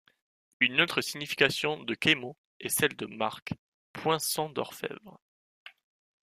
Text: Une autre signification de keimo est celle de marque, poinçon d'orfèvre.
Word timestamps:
Une 0.61 0.81
autre 0.81 1.01
signification 1.01 1.83
de 1.83 1.93
keimo 1.93 2.35
est 2.59 2.69
celle 2.69 2.95
de 2.95 3.05
marque, 3.05 3.53
poinçon 3.93 4.49
d'orfèvre. 4.49 5.19